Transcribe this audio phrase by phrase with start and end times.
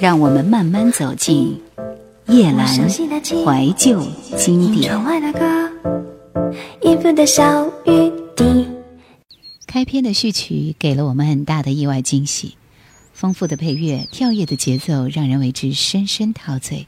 [0.00, 1.60] 让我们慢慢走进
[2.26, 4.02] 叶阑怀旧
[4.34, 4.98] 经典。
[9.66, 12.56] 开篇的序曲给了我们很大的意外惊喜，
[13.12, 16.86] 丰富的配乐，跳跃的节奏，让人为之深深陶醉。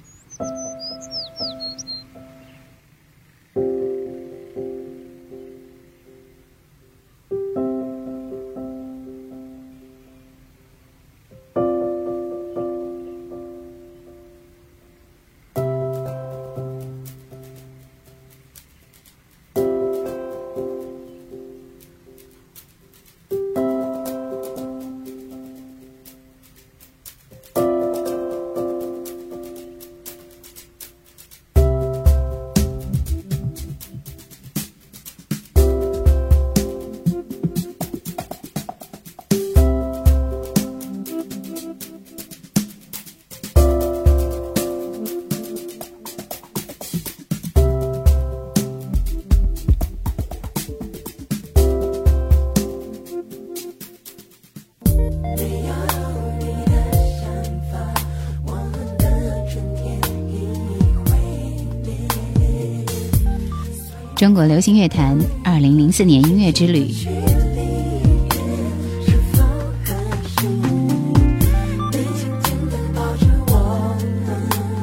[64.22, 66.92] 中国流行乐坛二零零四年音乐之旅。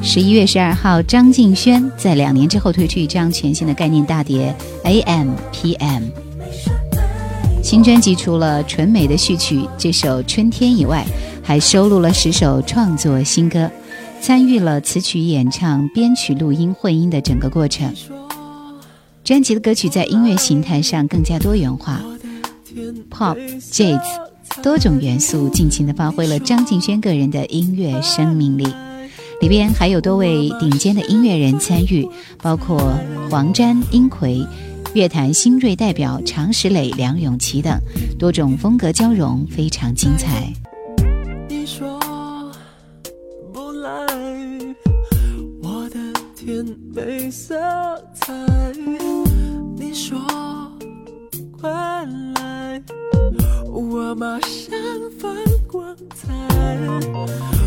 [0.03, 4.53] 十一月十二号，张敬轩在两年之后推出一张全新的概念大碟
[4.85, 5.29] 《A.M.
[5.53, 6.03] P.M.》。
[7.63, 11.05] 新专辑除了纯美的序曲这首《春天》以外，
[11.41, 13.71] 还收录了十首创作新歌，
[14.19, 17.89] 参与了词曲演唱、编曲、录音、混音的整个过程。
[19.29, 22.01] 专辑的歌曲在音乐形态上更加多元化
[23.11, 24.01] ，pop、jazz
[24.63, 28.65] 多种元素尽情地发挥了张敬轩个人的音乐生命力。
[29.39, 32.09] 里边还有多位顶尖的音乐人参与，
[32.41, 32.91] 包括
[33.29, 34.43] 黄沾、英奎，
[34.95, 37.79] 乐坛新锐代表常石磊、梁咏琪等，
[38.17, 40.51] 多种风格交融，非常精彩。
[41.47, 41.99] 你说
[43.53, 43.91] 不来，
[45.61, 45.99] 我的
[46.35, 47.55] 天没色
[48.15, 48.33] 彩。
[51.61, 52.81] 换来，
[53.65, 54.71] 我马上
[55.19, 55.35] 放
[55.67, 57.58] 光彩。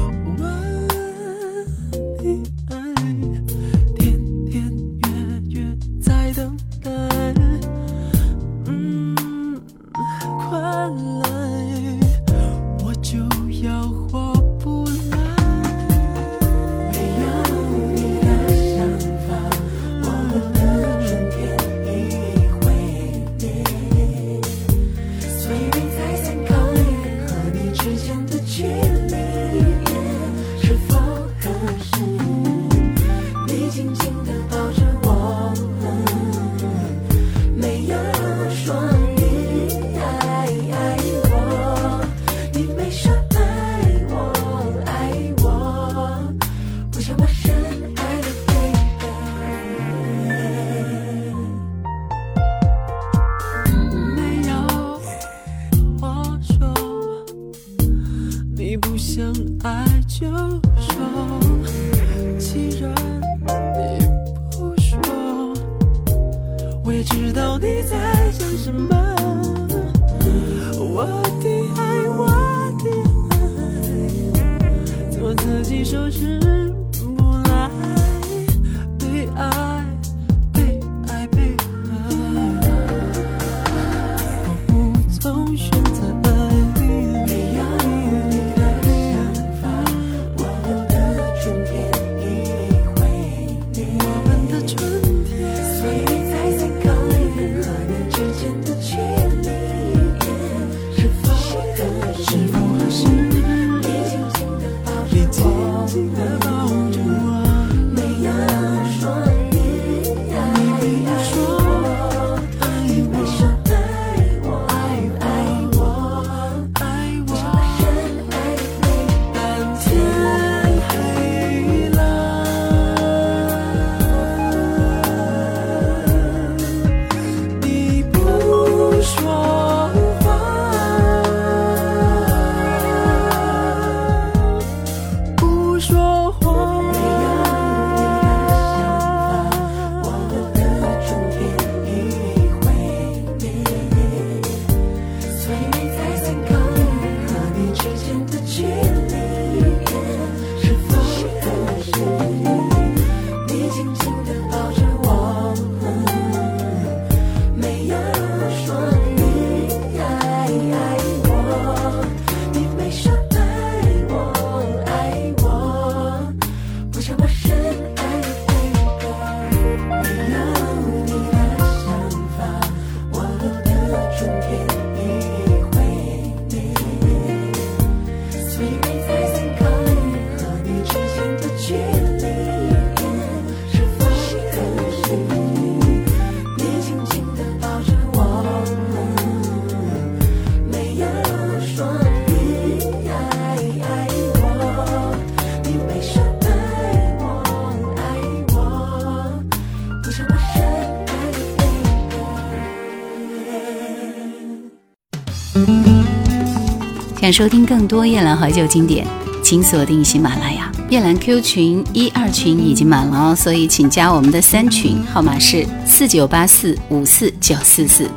[207.23, 209.07] 想收听更多夜兰怀旧经典，
[209.45, 210.73] 请锁定喜马拉雅。
[210.91, 218.11] 夜兰 Q 群一二群已经满了哦，所以请加我们的三群，号码是四九八四五四九四四。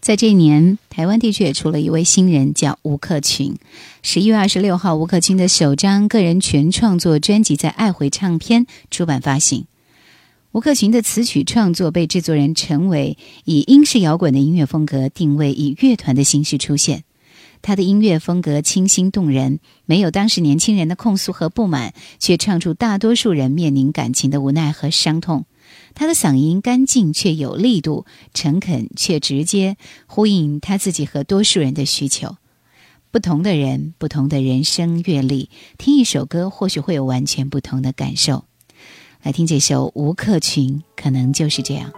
[0.00, 3.54] 在这一年，台湾地区也出了一位新人，叫吴克群。
[4.02, 9.66] 十一月二十六号，吴克群的首张个人全创作专辑在爱回唱片出版发行。
[10.50, 17.04] 吴克群的词曲创作被制作人陈伟以英式摇滚的音乐风格定位，以乐团的形式出现。
[17.62, 25.46] 他的音乐风格清新动人，没有当时年轻人的控诉和不满，却唱出大多数人面临感情的无奈和伤痛。
[25.94, 29.76] 他的嗓音干净却有力度，诚恳却直接，
[30.06, 32.36] 呼应他自己和多数人的需求。
[33.10, 35.48] 不同的人，不同的人生阅历，
[35.78, 38.44] 听一首歌或许会有完全不同的感受。
[39.22, 41.92] 来听这首《吴克群》，可能就是这样。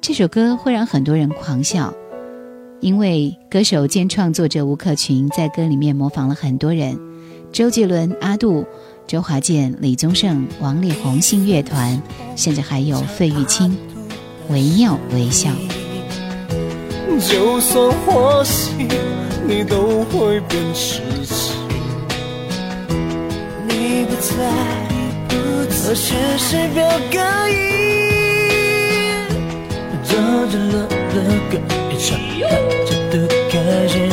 [0.00, 1.94] 这首歌会让很多人狂笑。
[2.82, 6.98] 因为歌手兼创作者吴克群在歌里面模仿了很多人，
[7.52, 8.66] 周杰伦、阿杜、
[9.06, 12.02] 周华健、李宗盛、王力宏、信乐团，
[12.34, 13.78] 甚至还有费玉清，
[14.48, 15.48] 惟妙惟肖。
[17.20, 18.88] 就算花心，
[19.46, 21.54] 你都会变痴情。
[23.68, 24.34] 你不在，
[25.30, 25.94] 而
[26.36, 27.62] 是表个意？
[32.02, 32.48] 想要
[32.84, 33.54] 真的改
[33.92, 34.10] 变，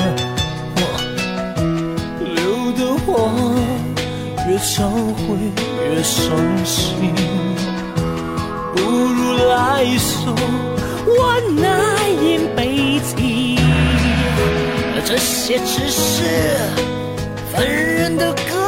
[0.76, 0.80] 我
[2.22, 2.38] 留
[2.78, 3.10] 的我
[4.48, 5.26] 越想会
[5.90, 6.94] 越伤心，
[8.76, 9.20] 不如
[9.50, 10.36] 来一首
[11.08, 11.66] 我难
[12.24, 13.58] 言悲情，
[15.04, 15.98] 这些只是
[17.52, 18.59] 凡人的歌。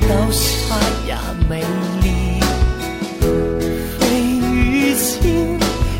[0.00, 0.74] 到沙
[1.08, 1.62] 哑美
[2.02, 2.40] 丽。
[4.00, 5.58] 北雨晴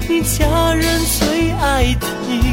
[0.09, 2.46] 你家人最爱听。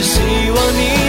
[0.00, 0.99] 只希望你。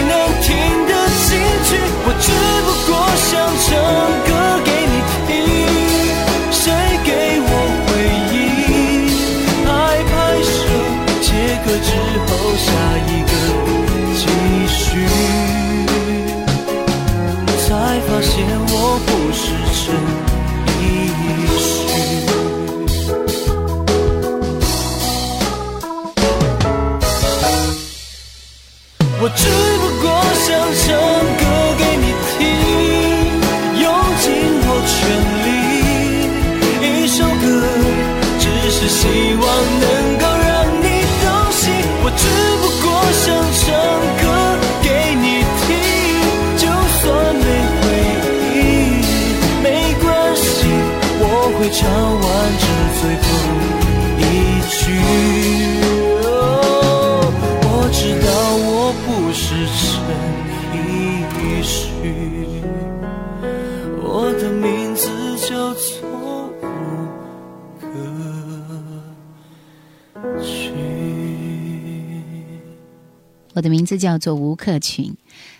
[73.62, 75.14] 的名字叫做吴克群。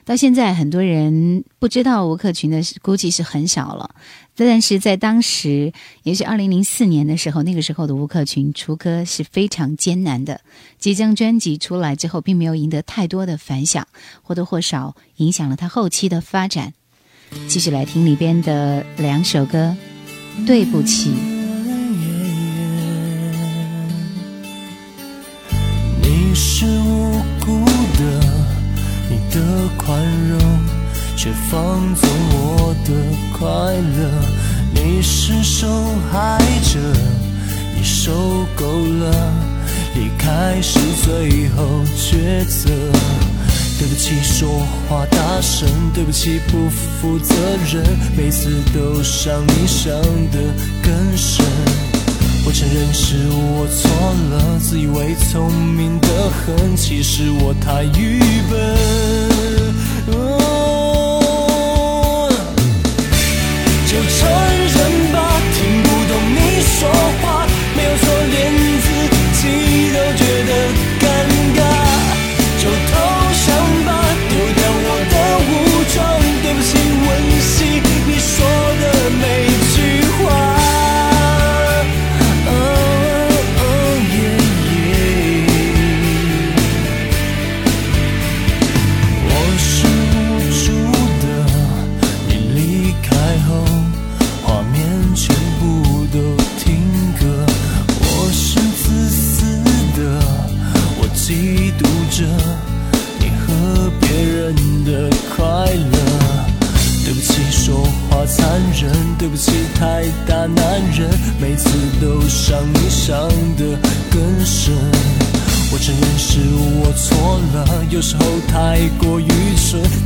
[0.05, 3.95] 到现在，很多人不知道吴克群的，估计是很少了。
[4.35, 10.41] 但是在当时，也是二零零四年的时候，那个时候的吴克群出歌是非常艰难的。
[10.79, 13.87] 几张专辑出来之后，并没有赢得太多的反响，
[14.23, 16.73] 或多或少影响了他后期的发展。
[17.47, 19.77] 继续来听里边的两首歌，
[20.47, 21.11] 《对不起》。
[29.33, 29.41] 的
[29.77, 30.39] 宽容。
[31.15, 32.91] 却放纵我的
[33.39, 34.11] 快乐，
[34.75, 35.69] 你是受
[36.11, 36.81] 害者，
[37.77, 38.11] 你受
[38.57, 39.33] 够了，
[39.95, 41.63] 离开是最后
[41.97, 42.71] 抉择。
[43.79, 44.49] 对不起，说
[44.89, 47.35] 话大声，对不起，不负责
[47.73, 47.85] 任，
[48.17, 49.95] 每次都伤你伤
[50.33, 50.39] 得
[50.83, 51.45] 更深。
[52.45, 53.91] 我承认是我错
[54.31, 58.19] 了，自以为聪明的很，其实我太愚
[58.51, 59.22] 笨。
[64.23, 64.62] 就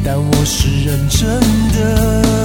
[0.06, 1.40] 但我是认真
[1.72, 2.35] 的。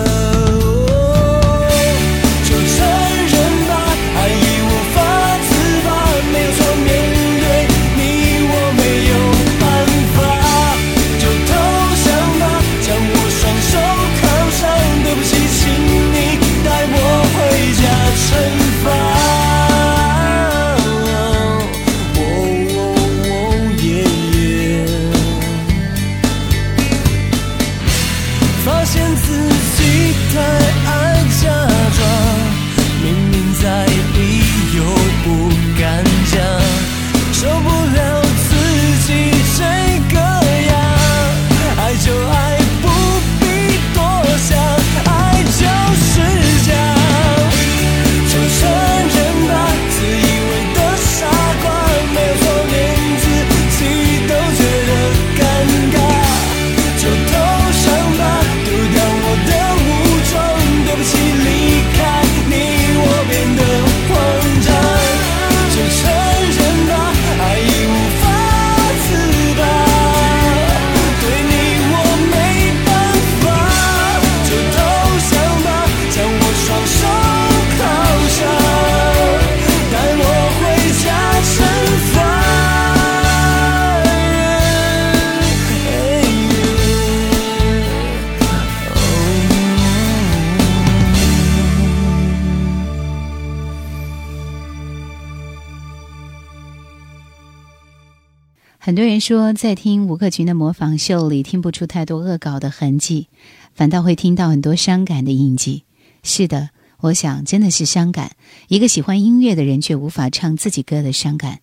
[98.91, 103.29] 很多人说，在听吴克群的模仿秀里听不出太多恶搞的痕迹，
[103.74, 105.86] 反倒会听到很多伤感的印记。
[106.24, 108.33] 是的，我想真的是伤感。
[108.67, 111.60] 一个喜欢音乐的人却无法唱自己歌的伤感。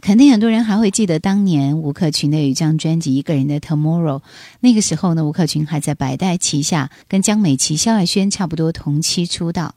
[0.00, 4.20] 肯定很多人还会记得当年吴克群的有一张专辑《一个人的 Tomorrow》。
[4.60, 9.74] 那个时候呢，吴克群还在百代旗下，跟江美琪、萧亚轩差不多同期出道。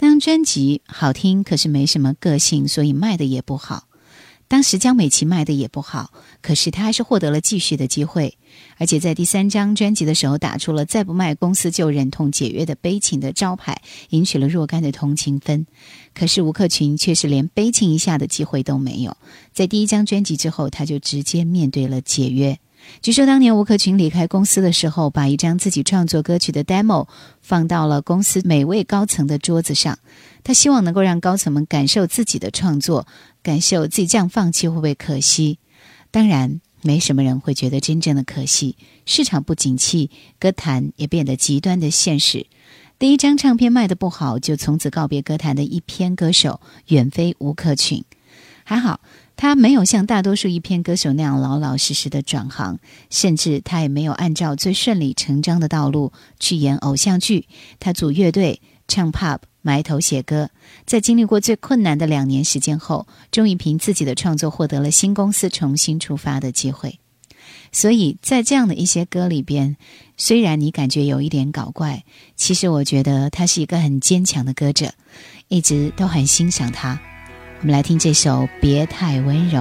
[0.00, 3.84] 那张专辑好听，可是没什么个性，所以卖的也不好。
[4.52, 8.36] 当时江美琪卖的也不好，可是她还是获得了继续的机会，
[8.76, 13.80] 而且在第三张专辑的时候打出了“再不卖，公司就忍痛解约”的悲情的招牌，
[14.10, 15.66] 赢取了若干的同情分。
[16.12, 19.16] 可是吴克群却是连悲情一下的机会都没有，
[19.54, 22.58] 在第一张专辑之后，他就直接面对了解约。
[23.00, 27.08] 据说当年吴克群离开公司的时候，把一张自己创作歌曲的 demo
[27.40, 29.98] 放到了公司每位高层的桌子上，
[30.44, 33.06] 他希望能够让高层们感受自己的创作，
[33.42, 35.58] 感受自己这样放弃会不会可惜。
[36.10, 38.76] 当然，没什么人会觉得真正的可惜。
[39.06, 42.46] 市场不景气，歌坛也变得极端的现实。
[42.98, 48.04] 第一张唱片卖的不好，就从此告别歌坛的一篇歌手，远非吴克群。
[48.64, 49.00] 还好。
[49.42, 52.78] 他没有像大多数一片歌手那样老老实实的转行，
[53.10, 57.48] 甚至他也没有按照最顺理成章的道路去演偶像剧。
[57.80, 60.48] 他组乐队，唱 pop，埋头写歌。
[60.86, 67.00] 在经历过最困难的两年时间后，终于凭自己的创作获得了新公司重新出发的机会。
[67.72, 69.76] 所以在这样的一些歌里边，
[70.16, 72.04] 虽然你感觉有一点搞怪，
[72.36, 74.92] 其实我觉得他是一个很坚强的歌者，
[75.48, 77.00] 一直都很欣赏他。
[77.62, 79.60] 我们来听这首《别太温柔》。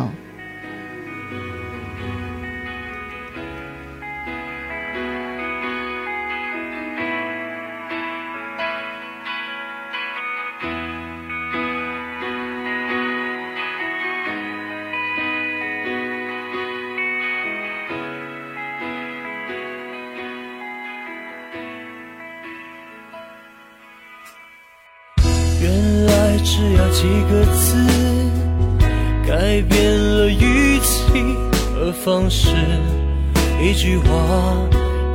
[33.62, 34.08] 一句话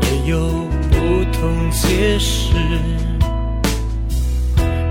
[0.03, 0.39] 也有
[0.93, 0.97] 不
[1.33, 2.55] 同解释。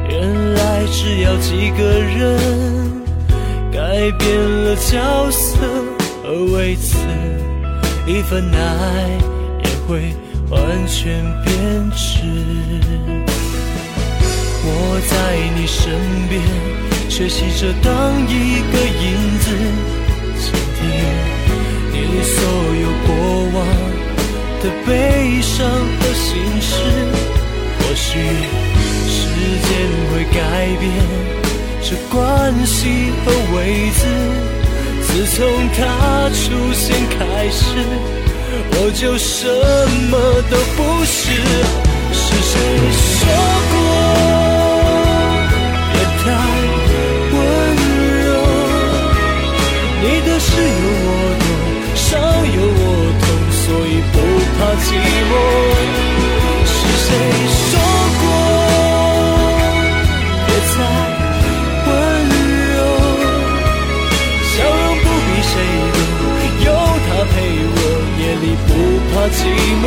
[0.10, 2.38] 原来只要几个人，
[3.72, 5.58] 改变了角色
[6.22, 6.98] 和位置，
[8.06, 9.10] 一份爱
[9.64, 10.14] 也会
[10.50, 12.22] 完全变质。
[14.68, 15.14] 我在
[15.56, 15.94] 你身
[16.28, 16.42] 边，
[17.10, 19.46] 学习着当一个影子，
[20.42, 20.84] 倾听
[21.94, 22.38] 你所
[22.82, 23.10] 有过
[23.54, 23.58] 往
[24.62, 26.72] 的悲伤和心事。
[27.78, 28.08] 或许
[29.08, 29.18] 时
[29.62, 29.70] 间
[30.12, 30.39] 会改
[30.80, 30.84] 变
[31.82, 32.15] 这关
[32.65, 32.74] 系
[33.24, 33.58] 和位
[33.91, 34.02] 置，
[35.04, 35.38] 自从
[35.78, 35.80] 他
[36.32, 36.84] 出现
[37.18, 37.18] 开
[37.52, 37.63] 始，
[38.72, 39.48] 我就什
[40.10, 40.13] 么
[40.50, 41.15] 都不是。
[42.12, 42.54] 是谁
[42.91, 43.18] 说
[43.72, 43.74] 过
[45.91, 45.96] 别？
[46.24, 46.26] 太
[47.32, 47.38] 温
[48.26, 48.28] 柔，
[50.02, 50.48] 你的事
[50.84, 50.88] 有
[54.58, 54.88] 怕寂
[55.30, 55.34] 寞。
[56.68, 56.74] 是
[57.06, 57.08] 谁
[57.70, 57.72] 说
[58.22, 58.24] 过
[60.46, 60.76] 别再
[61.88, 61.89] 温
[62.76, 62.78] 柔？
[64.52, 65.54] 笑容不比谁
[66.18, 66.22] 多，
[66.65, 66.68] 有
[67.06, 67.34] 他陪
[67.76, 67.78] 我，
[68.20, 68.70] 夜里不
[69.12, 69.39] 怕寂
[69.84, 69.86] 寞。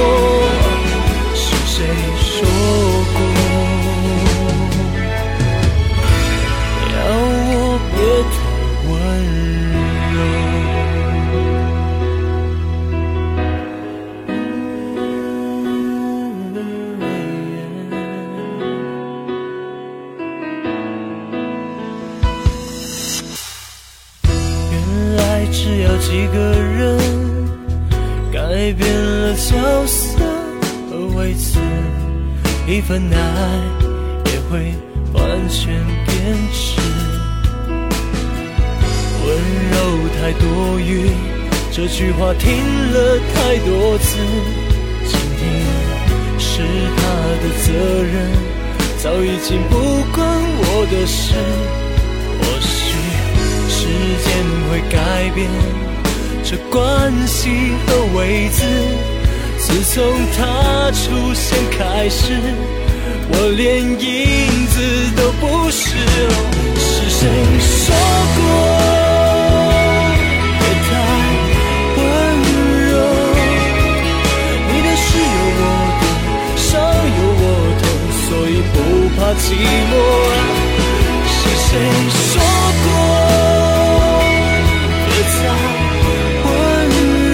[42.49, 42.57] 听
[42.93, 42.97] 了
[43.35, 44.17] 太多次。
[45.07, 45.41] 倾听
[46.39, 46.63] 是
[46.97, 47.01] 他
[47.43, 47.67] 的责
[48.03, 48.15] 任，
[49.03, 49.75] 早已经不
[50.15, 50.19] 关
[50.57, 51.35] 我的事。
[52.39, 52.67] 或许
[53.69, 53.77] 时
[54.25, 54.27] 间
[54.71, 54.97] 会改
[55.35, 55.47] 变
[56.43, 57.51] 这关系
[57.87, 58.65] 和位置。
[59.59, 60.03] 自从
[60.35, 62.33] 他出现开始，
[63.31, 64.75] 我连影子
[65.17, 65.85] 都不是。
[66.79, 67.29] 是谁
[67.61, 67.95] 说
[68.37, 68.78] 过？
[79.41, 79.93] 寂寞，
[81.27, 81.71] 是谁
[82.11, 82.31] 说
[82.85, 82.87] 过
[85.07, 85.39] 别再
[86.45, 86.47] 温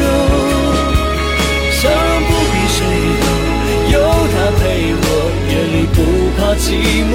[0.01, 0.03] 柔？
[1.73, 2.79] 笑容不必谁
[3.23, 3.27] 都，
[3.93, 3.95] 有
[4.33, 4.63] 他陪
[5.01, 5.03] 我，
[5.49, 5.97] 夜里不
[6.37, 6.67] 怕寂
[7.11, 7.13] 寞。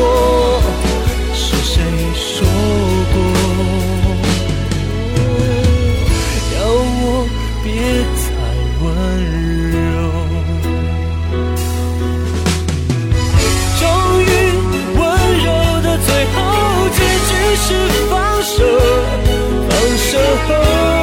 [20.49, 20.98] 手